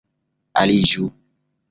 [0.61, 1.05] aliĝu